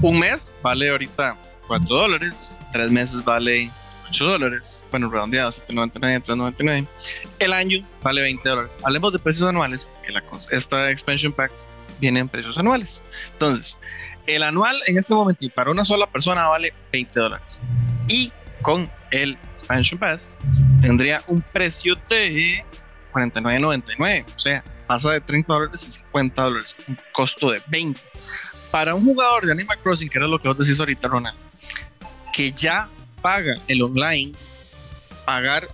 Un 0.00 0.18
mes 0.20 0.54
vale 0.62 0.88
ahorita 0.90 1.36
4 1.66 1.86
dólares, 1.88 2.60
tres 2.72 2.90
meses 2.90 3.22
vale 3.24 3.70
8 4.10 4.24
dólares, 4.24 4.86
bueno, 4.90 5.10
redondeado, 5.10 5.50
7.99, 5.50 6.24
3.99. 6.24 6.86
El 7.38 7.52
año 7.52 7.86
vale 8.02 8.22
20 8.22 8.48
dólares. 8.48 8.78
Hablemos 8.82 9.12
de 9.12 9.18
precios 9.18 9.48
anuales, 9.48 9.90
porque 9.94 10.12
la, 10.12 10.22
esta 10.50 10.90
expansion 10.90 11.32
packs 11.32 11.68
viene 12.00 12.20
en 12.20 12.28
precios 12.28 12.58
anuales. 12.58 13.02
Entonces, 13.32 13.78
el 14.26 14.42
anual 14.42 14.80
en 14.86 14.98
este 14.98 15.14
momento 15.14 15.44
y 15.44 15.50
para 15.50 15.70
una 15.70 15.84
sola 15.84 16.06
persona 16.06 16.46
vale 16.46 16.72
20 16.92 17.20
dólares. 17.20 17.60
Y 18.06 18.32
con 18.62 18.90
el 19.10 19.38
expansion 19.52 19.98
pass 19.98 20.38
tendría 20.80 21.22
un 21.26 21.40
precio 21.40 21.94
de 22.08 22.64
49.99, 23.12 24.24
o 24.34 24.38
sea, 24.38 24.64
pasa 24.86 25.12
de 25.12 25.20
30 25.20 25.52
dólares 25.52 25.84
a 25.86 25.90
50 25.90 26.42
dólares, 26.42 26.76
un 26.86 26.98
costo 27.12 27.50
de 27.50 27.62
20. 27.68 28.00
Para 28.70 28.94
un 28.94 29.04
jugador 29.04 29.46
de 29.46 29.52
Animal 29.52 29.78
Crossing, 29.82 30.08
que 30.08 30.18
era 30.18 30.26
lo 30.26 30.38
que 30.38 30.48
vos 30.48 30.58
decís 30.58 30.78
ahorita, 30.78 31.08
Ronald, 31.08 31.36
que 32.32 32.52
ya 32.52 32.88
paga 33.22 33.56
el 33.68 33.82
online, 33.82 34.32
pagar 35.24 35.68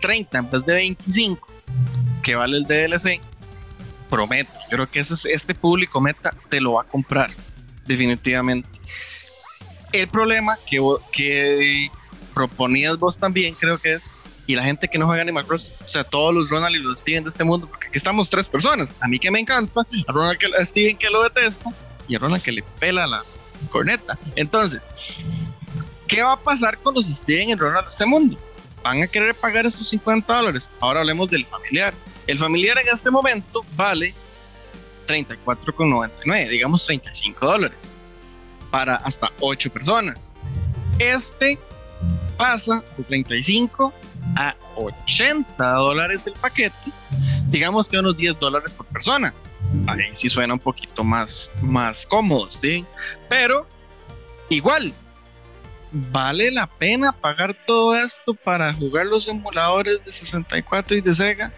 30 0.00 0.38
en 0.38 0.50
vez 0.50 0.64
de 0.64 0.72
25, 0.74 1.46
que 2.22 2.34
vale 2.34 2.56
el 2.58 2.64
DLC, 2.66 3.20
prometo, 4.10 4.52
yo 4.70 4.76
creo 4.76 4.90
que 4.90 5.00
ese 5.00 5.14
es- 5.14 5.24
este 5.26 5.54
público 5.54 6.00
meta 6.00 6.34
te 6.48 6.60
lo 6.60 6.74
va 6.74 6.82
a 6.82 6.84
comprar, 6.84 7.30
definitivamente. 7.86 8.68
El 9.92 10.08
problema 10.08 10.56
que, 10.66 10.80
que 11.12 11.88
proponías 12.34 12.98
vos 12.98 13.18
también, 13.18 13.54
creo 13.54 13.78
que 13.78 13.94
es 13.94 14.12
y 14.46 14.54
la 14.56 14.62
gente 14.62 14.88
que 14.88 14.98
no 14.98 15.06
juega 15.06 15.22
Animal 15.22 15.46
Crossing, 15.46 15.72
o 15.84 15.88
sea, 15.88 16.04
todos 16.04 16.34
los 16.34 16.50
Ronald 16.50 16.76
y 16.76 16.78
los 16.80 16.98
Steven 16.98 17.24
de 17.24 17.30
este 17.30 17.44
mundo, 17.44 17.66
porque 17.66 17.86
aquí 17.88 17.96
estamos 17.96 18.28
tres 18.28 18.46
personas, 18.48 18.92
a 19.00 19.08
mí 19.08 19.18
que 19.18 19.30
me 19.30 19.40
encanta, 19.40 19.80
a 20.06 20.12
Ronald 20.12 20.38
que, 20.38 20.46
a 20.54 20.64
Steven 20.64 20.98
que 20.98 21.08
lo 21.08 21.22
detesta 21.22 21.70
y 22.08 22.14
a 22.16 22.18
Ronald 22.18 22.42
que 22.42 22.52
le 22.52 22.62
pela 22.78 23.06
la 23.06 23.22
corneta. 23.70 24.18
Entonces, 24.36 24.90
¿qué 26.06 26.22
va 26.22 26.32
a 26.32 26.36
pasar 26.36 26.78
los 26.94 27.06
Steven 27.06 27.50
y 27.50 27.54
Ronald 27.54 27.86
de 27.86 27.90
este 27.90 28.06
mundo? 28.06 28.38
Van 28.82 29.02
a 29.02 29.06
querer 29.06 29.34
pagar 29.34 29.66
estos 29.66 29.88
50 29.88 30.32
dólares. 30.32 30.70
Ahora 30.80 31.00
hablemos 31.00 31.30
del 31.30 31.46
familiar. 31.46 31.94
El 32.26 32.38
familiar 32.38 32.78
en 32.78 32.88
este 32.92 33.10
momento 33.10 33.64
vale 33.76 34.14
34,99, 35.06 36.48
digamos 36.48 36.84
35 36.84 37.46
dólares 37.46 37.96
para 38.70 38.96
hasta 38.96 39.30
8 39.40 39.70
personas. 39.72 40.34
Este 40.98 41.58
pasa 42.36 42.82
de 42.96 43.04
35 43.04 43.92
a 44.36 44.54
80 44.76 45.70
dólares 45.74 46.26
el 46.26 46.32
paquete 46.34 46.92
digamos 47.54 47.88
que 47.88 47.98
unos 47.98 48.16
10 48.16 48.40
dólares 48.40 48.74
por 48.74 48.86
persona. 48.86 49.32
Ahí 49.86 50.12
sí 50.12 50.28
suena 50.28 50.54
un 50.54 50.60
poquito 50.60 51.04
más, 51.04 51.50
más 51.62 52.04
cómodo, 52.04 52.50
¿sí? 52.50 52.84
Pero 53.28 53.66
igual, 54.48 54.92
¿vale 55.94 56.50
la 56.50 56.66
pena 56.66 57.12
pagar 57.12 57.54
todo 57.66 57.96
esto 57.96 58.34
para 58.34 58.74
jugar 58.74 59.06
los 59.06 59.28
emuladores 59.28 60.04
de 60.04 60.12
64 60.12 60.96
y 60.96 61.00
de 61.00 61.14
Sega? 61.14 61.52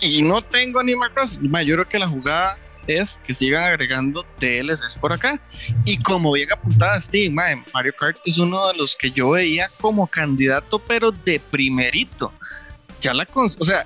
Y 0.00 0.22
no 0.22 0.42
tengo 0.42 0.80
Animal 0.80 1.12
Crossing. 1.12 1.42
Yo 1.42 1.74
creo 1.74 1.88
que 1.88 1.98
la 1.98 2.08
jugada 2.08 2.58
es 2.86 3.20
que 3.24 3.34
sigan 3.34 3.62
agregando 3.62 4.24
DLCs 4.40 4.96
por 4.96 5.12
acá. 5.12 5.40
Y 5.84 5.98
como 5.98 6.32
bien 6.32 6.52
apuntada 6.52 7.00
Steve, 7.00 7.30
Mario 7.30 7.94
Kart 7.98 8.18
es 8.24 8.38
uno 8.38 8.68
de 8.68 8.74
los 8.74 8.96
que 8.96 9.10
yo 9.10 9.30
veía 9.30 9.70
como 9.80 10.06
candidato, 10.06 10.78
pero 10.78 11.12
de 11.12 11.40
primerito. 11.40 12.32
Ya 13.00 13.12
la, 13.12 13.26
o 13.34 13.48
sea, 13.64 13.84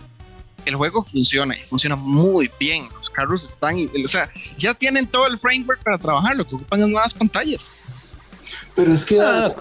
el 0.64 0.76
juego 0.76 1.02
funciona 1.02 1.57
y 1.57 1.61
funciona 1.61 1.97
muy 1.97 2.50
bien. 2.59 2.88
Los 2.95 3.11
carros 3.11 3.45
están, 3.45 3.88
o 4.05 4.09
sea, 4.09 4.31
ya 4.57 4.75
tienen 4.75 5.07
todo 5.07 5.26
el 5.26 5.38
framework 5.38 5.83
para 5.83 5.99
trabajar, 5.99 6.37
lo 6.37 6.47
que 6.47 6.55
ocupan 6.55 6.81
es 6.81 6.88
nuevas 6.88 7.14
pantallas. 7.14 7.73
Pero 8.78 8.94
es 8.94 9.04
que. 9.04 9.20
Ah, 9.20 9.52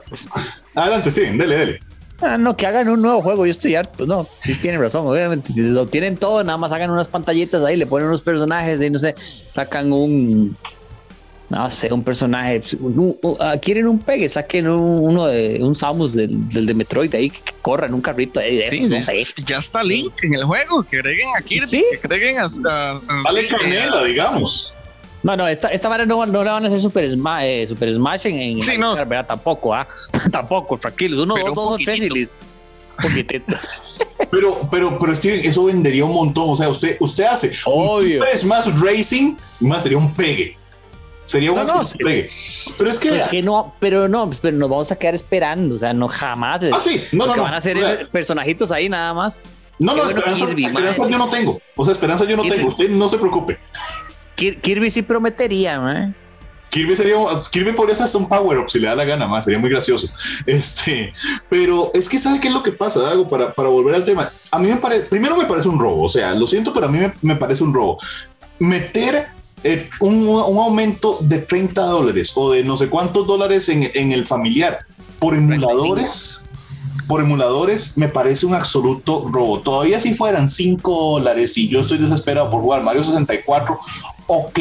adelante, 0.75 1.09
Steven, 1.09 1.39
dele, 1.39 1.57
dele. 1.57 1.79
Ah, 2.21 2.37
no, 2.37 2.55
que 2.55 2.67
hagan 2.67 2.87
un 2.87 3.01
nuevo 3.01 3.23
juego, 3.23 3.47
yo 3.47 3.51
estoy 3.51 3.73
harto. 3.73 4.05
No, 4.05 4.27
sí 4.43 4.53
tienen 4.53 4.79
razón, 4.79 5.07
obviamente. 5.07 5.51
Si 5.53 5.59
lo 5.59 5.87
tienen 5.87 6.17
todo, 6.17 6.43
nada 6.43 6.59
más 6.59 6.71
hagan 6.71 6.91
unas 6.91 7.07
pantallitas 7.07 7.63
ahí, 7.63 7.77
le 7.77 7.87
ponen 7.87 8.09
unos 8.09 8.21
personajes 8.21 8.79
y 8.79 8.91
no 8.91 8.99
sé, 8.99 9.15
sacan 9.49 9.91
un. 9.91 10.55
No 11.49 11.71
sé, 11.71 11.91
un 11.91 12.03
personaje. 12.03 12.61
Ah, 13.39 13.55
quieren 13.59 13.87
un 13.87 13.97
pegue, 13.97 14.29
saquen 14.29 14.67
uno 14.67 15.25
de 15.25 15.63
un 15.63 15.73
Samus 15.73 16.13
del, 16.13 16.47
de 16.51 16.73
Metroid 16.75 17.15
ahí 17.15 17.31
que, 17.31 17.39
corra 17.63 17.87
en 17.87 17.95
un 17.95 18.01
carrito. 18.01 18.39
Ahí, 18.39 18.81
no 18.87 19.01
sé. 19.01 19.23
Ya 19.47 19.57
está 19.57 19.83
Link 19.83 20.13
en 20.21 20.35
el 20.35 20.43
juego, 20.43 20.83
que 20.83 20.97
agreguen 20.97 21.29
aquí, 21.35 21.59
¿Sí? 21.65 21.83
que 21.89 22.05
agreguen 22.05 22.37
hasta. 22.37 22.99
vale 23.23 23.47
canela, 23.47 24.03
digamos. 24.03 24.75
No, 25.23 25.35
no, 25.35 25.47
esta, 25.47 25.69
esta 25.69 25.89
vara 25.89 26.05
no, 26.05 26.25
no 26.25 26.43
la 26.43 26.53
van 26.53 26.63
a 26.63 26.67
hacer 26.67 26.79
Super, 26.79 27.09
eh, 27.41 27.65
super 27.67 27.91
Smash 27.91 28.27
en, 28.27 28.35
en 28.35 28.61
sí, 28.61 28.77
no. 28.77 28.95
¿verdad? 28.95 29.25
Tampoco, 29.25 29.73
¿ah? 29.73 29.87
Tampoco, 30.31 30.77
tranquilos. 30.77 31.23
Uno, 31.23 31.35
dos, 31.35 31.53
dos 31.53 31.71
o 31.73 31.77
tres 31.77 31.99
y 31.99 32.09
listo. 32.09 32.45
pero, 34.31 34.67
pero, 34.71 34.97
pero 34.97 35.15
Steven, 35.15 35.45
eso 35.45 35.65
vendería 35.65 36.03
un 36.05 36.13
montón. 36.13 36.49
O 36.49 36.55
sea, 36.55 36.69
usted, 36.69 36.97
usted 36.99 37.25
hace 37.25 37.51
Obvio. 37.65 38.21
un 38.21 38.37
Smash 38.37 38.67
Racing 38.79 39.35
más 39.59 39.83
sería 39.83 39.97
un 39.97 40.13
pegue. 40.13 40.57
Sería 41.25 41.51
un 41.51 41.67
no, 41.67 41.81
pegue. 42.03 42.29
Pero 42.77 42.89
es 42.89 42.99
que. 42.99 43.09
Pero, 43.09 43.27
que 43.27 43.43
no, 43.43 43.75
pero 43.79 44.07
no, 44.07 44.29
pero 44.41 44.57
nos 44.57 44.69
vamos 44.69 44.91
a 44.91 44.95
quedar 44.95 45.13
esperando. 45.13 45.75
O 45.75 45.77
sea, 45.77 45.93
no 45.93 46.07
jamás. 46.07 46.61
Ah, 46.71 46.79
sí, 46.79 47.03
no, 47.11 47.27
no, 47.27 47.35
no. 47.35 47.43
Van 47.43 47.53
a 47.53 47.61
ser 47.61 48.07
personajitos 48.09 48.71
ahí 48.71 48.89
nada 48.89 49.13
más. 49.13 49.43
No, 49.79 49.95
no, 49.95 50.07
esperanza, 50.07 50.45
esperanza 50.45 51.07
yo 51.07 51.17
no 51.17 51.29
tengo. 51.29 51.61
O 51.75 51.85
sea, 51.85 51.91
esperanza 51.91 52.25
yo 52.25 52.35
no 52.35 52.43
tengo. 52.43 52.67
Usted 52.67 52.89
no 52.89 53.07
se 53.07 53.17
preocupe. 53.17 53.59
Kirby 54.37 54.89
sí 54.89 55.01
prometería, 55.01 55.81
¿eh? 55.93 56.13
Kirby 56.69 56.95
sería 56.95 57.17
Kirby 57.49 57.71
podría 57.71 57.95
ser 57.95 58.05
hasta 58.05 58.17
un 58.17 58.27
power 58.27 58.59
up 58.59 58.69
si 58.69 58.79
le 58.79 58.87
da 58.87 58.95
la 58.95 59.05
gana 59.05 59.27
más, 59.27 59.45
sería 59.45 59.59
muy 59.59 59.69
gracioso. 59.69 60.07
Este, 60.45 61.13
pero 61.49 61.91
es 61.93 62.07
que 62.07 62.19
sabe 62.19 62.39
qué 62.39 62.47
es 62.47 62.53
lo 62.53 62.63
que 62.63 62.71
pasa, 62.71 63.09
algo 63.09 63.27
para, 63.27 63.53
para 63.53 63.69
volver 63.69 63.95
al 63.95 64.05
tema. 64.05 64.29
A 64.51 64.59
mí 64.59 64.67
me 64.67 64.77
parece, 64.77 65.05
primero 65.05 65.35
me 65.35 65.45
parece 65.45 65.69
un 65.69 65.79
robo, 65.79 66.03
o 66.03 66.09
sea, 66.09 66.33
lo 66.35 66.45
siento, 66.45 66.71
pero 66.71 66.85
a 66.85 66.89
mí 66.89 66.99
me, 67.21 67.35
parece 67.35 67.63
un 67.63 67.73
robo. 67.73 67.97
Meter 68.59 69.27
eh, 69.63 69.89
un, 69.99 70.27
un, 70.27 70.57
aumento 70.57 71.17
de 71.21 71.39
30 71.39 71.81
dólares 71.81 72.31
o 72.35 72.51
de 72.51 72.63
no 72.63 72.77
sé 72.77 72.89
cuántos 72.89 73.25
dólares 73.25 73.69
en, 73.69 73.89
en 73.93 74.11
el 74.11 74.25
familiar 74.25 74.79
por 75.19 75.35
emuladores 75.35 76.43
por 77.07 77.21
emuladores 77.21 77.97
me 77.97 78.09
parece 78.09 78.45
un 78.45 78.53
absoluto 78.53 79.29
robo. 79.31 79.61
Todavía 79.61 79.99
si 79.99 80.13
fueran 80.13 80.49
5 80.49 81.11
dólares 81.11 81.57
y 81.57 81.69
yo 81.69 81.79
estoy 81.79 81.97
desesperado 81.97 82.51
por 82.51 82.61
jugar 82.61 82.83
Mario 82.83 83.03
64, 83.03 83.79
ok, 84.27 84.59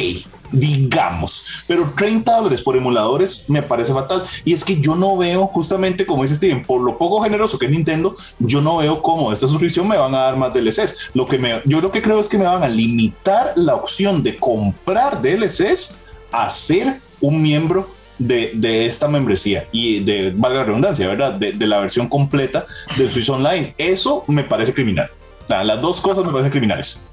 digamos, 0.52 1.64
pero 1.66 1.92
30 1.96 2.37
dólares 2.37 2.62
por 2.62 2.76
emuladores 2.76 3.44
me 3.49 3.62
parece 3.62 3.92
fatal. 3.92 4.25
Y 4.44 4.52
es 4.52 4.64
que 4.64 4.80
yo 4.80 4.94
no 4.94 5.16
veo, 5.16 5.46
justamente 5.49 6.06
como 6.06 6.23
dice 6.23 6.37
Steven, 6.37 6.62
por 6.62 6.80
lo 6.80 6.96
poco 6.96 7.20
generoso 7.23 7.58
que 7.58 7.66
es 7.66 7.73
Nintendo, 7.73 8.16
yo 8.38 8.61
no 8.61 8.78
veo 8.78 9.02
cómo 9.02 9.32
esta 9.32 9.46
suscripción 9.46 9.88
me 9.88 9.96
van 9.96 10.14
a 10.14 10.18
dar 10.18 10.37
más 10.37 10.54
DLCs. 10.54 11.11
Lo 11.14 11.26
que 11.26 11.38
me, 11.38 11.61
yo 11.64 11.80
lo 11.80 11.90
que 11.90 12.02
creo 12.02 12.20
es 12.20 12.28
que 12.28 12.38
me 12.38 12.44
van 12.44 12.62
a 12.62 12.68
limitar 12.68 13.52
la 13.56 13.75
opción 13.75 14.23
de 14.23 14.37
comprar 14.37 15.20
DLCs 15.20 15.99
a 16.32 16.49
ser 16.50 17.00
un 17.20 17.42
miembro 17.42 17.88
de, 18.18 18.87
esta 18.87 19.08
membresía 19.08 19.66
y 19.73 20.00
de, 20.00 20.32
valga 20.35 20.61
la 20.61 20.64
redundancia, 20.64 21.06
¿verdad? 21.08 21.35
De, 21.35 21.54
la 21.66 21.80
versión 21.80 22.08
completa 22.08 22.66
del 22.96 23.11
Swiss 23.11 23.28
Online. 23.28 23.75
Eso 23.78 24.25
me 24.26 24.44
parece 24.44 24.73
criminal. 24.73 25.11
Las 25.49 25.80
dos 25.80 26.00
cosas 26.00 26.25
me 26.25 26.32
parecen 26.32 26.50
criminales. 26.50 27.06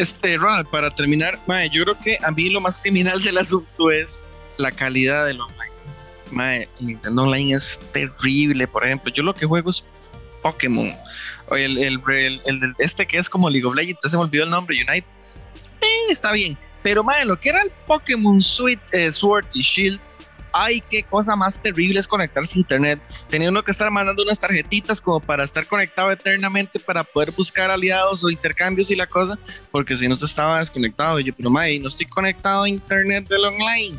Este, 0.00 0.38
Ronald, 0.38 0.66
para 0.68 0.90
terminar, 0.90 1.38
yo 1.70 1.84
creo 1.84 1.98
que 1.98 2.16
a 2.22 2.30
mí 2.30 2.48
lo 2.48 2.58
más 2.62 2.78
criminal 2.78 3.20
del 3.22 3.36
asunto 3.36 3.90
es 3.90 4.24
la 4.56 4.72
calidad 4.72 5.26
del 5.26 5.38
online. 5.42 5.72
Mae, 6.30 6.68
Nintendo 6.80 7.24
Online 7.24 7.54
es 7.54 7.78
terrible. 7.92 8.66
Por 8.66 8.86
ejemplo, 8.86 9.12
yo 9.12 9.22
lo 9.22 9.34
que 9.34 9.44
juego 9.44 9.68
es 9.68 9.84
Pokémon. 10.40 10.90
O 11.50 11.54
el, 11.54 11.76
el, 11.76 12.00
el, 12.08 12.74
este 12.78 13.06
que 13.06 13.18
es 13.18 13.28
como 13.28 13.50
League 13.50 13.66
of 13.66 13.74
Legends, 13.74 14.00
se 14.00 14.16
me 14.16 14.22
olvidó 14.22 14.44
el 14.44 14.50
nombre, 14.50 14.74
Unite. 14.76 15.06
Eh, 15.82 16.06
está 16.08 16.32
bien. 16.32 16.56
Pero, 16.82 17.04
mae, 17.04 17.26
lo 17.26 17.38
que 17.38 17.50
era 17.50 17.60
el 17.60 17.70
Pokémon 17.86 18.40
Suite, 18.40 18.82
eh, 18.92 19.12
Sword 19.12 19.48
y 19.52 19.60
Shield, 19.60 20.00
ay, 20.52 20.82
qué 20.88 21.02
cosa 21.02 21.36
más 21.36 21.60
terrible 21.60 22.00
es 22.00 22.08
conectarse 22.08 22.56
a 22.56 22.60
internet. 22.60 23.00
Tenía 23.28 23.48
uno 23.48 23.62
que 23.62 23.70
estar 23.70 23.90
mandando 23.90 24.22
unas 24.22 24.38
tarjetitas 24.38 25.00
como 25.00 25.20
para 25.20 25.44
estar 25.44 25.66
conectado 25.66 26.10
eternamente 26.10 26.78
para 26.78 27.04
poder 27.04 27.32
buscar 27.32 27.70
aliados 27.70 28.24
o 28.24 28.30
intercambios 28.30 28.90
y 28.90 28.96
la 28.96 29.06
cosa, 29.06 29.38
porque 29.70 29.96
si 29.96 30.08
no 30.08 30.14
se 30.14 30.26
estaba 30.26 30.58
desconectado. 30.58 31.20
Yo, 31.20 31.34
pero 31.34 31.50
mae, 31.50 31.78
no 31.78 31.88
estoy 31.88 32.06
conectado 32.06 32.64
a 32.64 32.68
internet 32.68 33.28
del 33.28 33.44
online. 33.44 33.96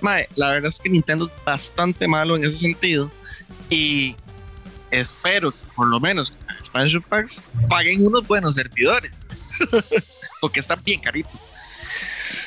Mae, 0.00 0.28
la 0.36 0.50
verdad 0.50 0.68
es 0.68 0.78
que 0.78 0.88
Nintendo 0.88 1.26
es 1.26 1.44
bastante 1.44 2.06
malo 2.08 2.36
en 2.36 2.44
ese 2.44 2.56
sentido. 2.56 3.10
Y 3.68 4.16
espero 4.90 5.52
que 5.52 5.58
por 5.74 5.86
lo 5.86 6.00
menos 6.00 6.32
expansion 6.58 7.02
packs 7.02 7.40
paguen 7.68 8.06
unos 8.06 8.26
buenos 8.26 8.56
servidores. 8.56 9.26
porque 10.40 10.60
están 10.60 10.82
bien 10.82 11.00
caritos. 11.00 11.32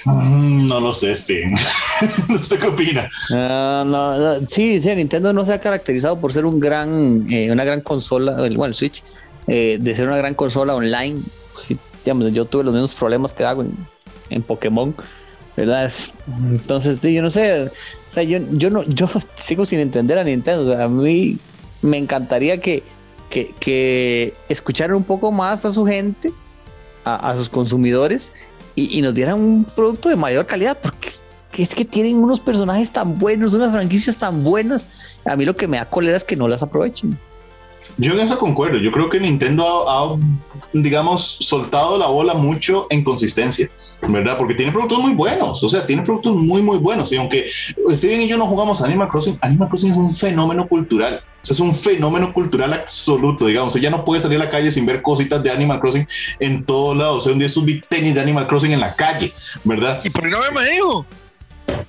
Mm, 0.06 0.68
no 0.68 0.80
lo 0.80 0.94
sé, 0.94 1.16
Steven. 1.16 1.54
¿Usted 2.30 2.60
qué 2.60 2.68
opina? 2.68 3.10
no, 3.30 4.40
sí, 4.48 4.82
sí, 4.82 4.96
Nintendo 4.96 5.32
no 5.34 5.46
se 5.46 5.54
ha 5.54 5.62
caracterizado 5.62 6.20
por 6.20 6.34
ser 6.34 6.46
un 6.46 6.60
gran, 6.60 7.26
eh, 7.32 7.52
una 7.52 7.64
gran 7.64 7.82
consola, 7.82 8.36
bueno, 8.36 8.66
el 8.66 8.76
Switch, 8.76 9.04
eh, 9.48 9.78
de 9.80 9.96
ser 9.96 10.08
una 10.08 10.18
gran 10.18 10.36
consola 10.36 10.76
online. 10.76 11.22
yo 12.32 12.46
tuve 12.46 12.64
los 12.64 12.74
mismos 12.74 12.94
problemas 12.94 13.32
que 13.34 13.46
hago 13.46 13.64
en, 14.30 14.42
Pokémon, 14.42 14.96
¿verdad? 15.56 15.92
Entonces, 16.52 17.02
yo 17.02 17.22
no 17.22 17.30
sé, 17.30 17.64
o 17.64 17.70
sea, 18.14 18.24
yo, 18.24 18.40
no, 18.40 18.84
yo 18.84 19.08
sigo 19.36 19.66
sin 19.66 19.80
entender 19.80 20.18
a 20.18 20.24
Nintendo, 20.24 20.64
o 20.64 20.66
sea, 20.66 20.86
a 20.86 20.90
mí 20.90 21.38
me 21.82 21.98
encantaría 21.98 22.60
que, 22.60 22.84
escucharan 24.48 24.96
un 24.96 25.04
poco 25.04 25.32
más 25.32 25.66
a 25.66 25.72
su 25.72 25.86
gente, 25.86 26.32
a 27.06 27.36
sus 27.36 27.50
consumidores 27.50 28.32
y, 28.76 29.02
nos 29.02 29.14
dieran 29.14 29.40
un 29.40 29.66
producto 29.66 30.10
de 30.10 30.16
mayor 30.16 30.46
calidad, 30.46 30.78
porque 30.82 31.10
es 31.58 31.76
que 31.76 31.86
tienen 31.86 32.18
unos 32.18 32.40
personajes 32.40 32.92
tan 32.92 33.20
buenos, 33.20 33.54
unas 33.54 33.72
franquicias 33.72 34.18
tan 34.18 34.44
buenas. 34.44 34.88
A 35.26 35.36
mí 35.36 35.46
lo 35.46 35.56
que 35.56 35.68
me 35.68 35.78
da 35.78 35.90
cólera 35.90 36.18
es 36.18 36.24
que 36.24 36.36
no 36.36 36.48
las 36.48 36.64
aprovechen. 36.64 37.18
Yo 37.98 38.14
en 38.14 38.20
eso 38.22 38.38
concuerdo. 38.38 38.78
Yo 38.78 38.92
creo 38.92 39.10
que 39.10 39.20
Nintendo 39.20 39.90
ha, 39.90 40.18
digamos, 40.74 41.22
soltado 41.42 41.98
la 41.98 42.08
bola 42.08 42.34
mucho 42.34 42.88
en 42.90 43.04
consistencia, 43.04 43.70
¿verdad? 44.02 44.38
Porque 44.38 44.56
tiene 44.56 44.72
productos 44.72 45.00
muy 45.00 45.14
buenos. 45.14 45.64
O 45.64 45.70
sea, 45.70 45.86
tiene 45.86 46.04
productos 46.04 46.36
muy, 46.36 46.62
muy 46.62 46.78
buenos. 46.78 47.12
Y 47.12 47.18
aunque 47.18 47.48
Steven 47.92 48.22
y 48.22 48.28
yo 48.28 48.38
no 48.38 48.48
jugamos 48.48 48.82
Animal 48.82 49.10
Crossing, 49.10 49.38
Animal 49.42 49.70
Crossing 49.70 49.92
es 49.92 49.98
un 49.98 50.12
fenómeno 50.14 50.68
cultural. 50.68 51.22
es 51.48 51.60
un 51.60 51.74
fenómeno 51.74 52.34
cultural 52.34 52.74
absoluto, 52.74 53.46
digamos. 53.46 53.74
ya 53.76 53.90
no 53.90 54.04
puede 54.04 54.22
salir 54.22 54.42
a 54.42 54.46
la 54.46 54.50
calle 54.50 54.72
sin 54.72 54.86
ver 54.86 55.02
cositas 55.02 55.44
de 55.44 55.52
Animal 55.52 55.80
Crossing 55.80 56.08
en 56.40 56.66
todos 56.66 56.98
lados. 56.98 57.18
O 57.18 57.22
sea, 57.22 57.34
un 57.34 57.40
día 57.40 57.50
vi 57.64 57.82
tenis 57.82 58.16
de 58.16 58.22
Animal 58.22 58.48
Crossing 58.48 58.72
en 58.72 58.80
la 58.80 58.96
calle, 58.96 59.34
¿verdad? 59.64 60.02
¿Y 60.04 60.10
por 60.10 60.24
qué 60.24 60.30
no 60.30 60.40
me 60.40 60.52
manejo? 60.52 61.06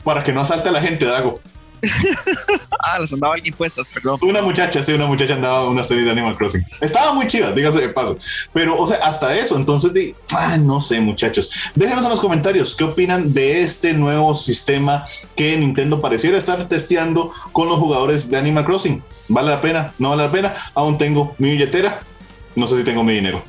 Para 0.03 0.23
que 0.23 0.33
no 0.33 0.41
asalte 0.41 0.69
a 0.69 0.73
la 0.73 0.81
gente, 0.81 1.07
Dago. 1.07 1.41
Ah, 2.81 2.99
las 2.99 3.13
andaba 3.13 3.35
alguien 3.35 3.55
puestas, 3.55 3.89
perdón. 3.89 4.19
Una 4.23 4.43
muchacha, 4.43 4.83
sí, 4.83 4.93
una 4.93 5.07
muchacha 5.07 5.35
andaba 5.35 5.69
una 5.69 5.85
serie 5.85 6.05
de 6.05 6.11
Animal 6.11 6.37
Crossing. 6.37 6.65
Estaba 6.81 7.13
muy 7.13 7.27
chida, 7.27 7.53
dígase 7.53 7.81
de 7.81 7.89
paso. 7.89 8.17
Pero, 8.53 8.77
o 8.77 8.87
sea, 8.87 8.99
hasta 8.99 9.35
eso, 9.37 9.57
entonces, 9.57 9.93
de, 9.93 10.15
ah, 10.33 10.57
no 10.57 10.81
sé, 10.81 11.01
muchachos. 11.01 11.51
Déjenos 11.75 12.05
en 12.05 12.11
los 12.11 12.21
comentarios 12.21 12.75
qué 12.75 12.85
opinan 12.85 13.33
de 13.33 13.63
este 13.63 13.93
nuevo 13.93 14.35
sistema 14.35 15.05
que 15.37 15.57
Nintendo 15.57 16.01
pareciera 16.01 16.39
estar 16.39 16.69
testeando 16.69 17.33
con 17.53 17.69
los 17.69 17.79
jugadores 17.79 18.31
de 18.31 18.37
Animal 18.37 18.65
Crossing. 18.65 19.03
¿Vale 19.29 19.51
la 19.51 19.61
pena? 19.61 19.93
¿No 19.99 20.11
vale 20.11 20.25
la 20.25 20.31
pena? 20.31 20.55
Aún 20.75 20.99
tengo 20.99 21.35
mi 21.39 21.51
billetera. 21.51 22.01
No 22.57 22.67
sé 22.67 22.77
si 22.77 22.85
tengo 22.85 23.03
mi 23.03 23.15
dinero. 23.15 23.43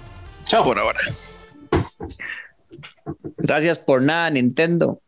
Chao. 0.46 0.64
Por 0.64 0.80
ahora. 0.80 1.00
Gracias 3.38 3.78
por 3.78 4.02
nada, 4.02 4.30
Nintendo. 4.30 5.00